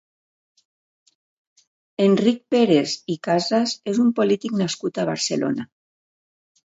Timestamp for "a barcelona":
4.97-5.67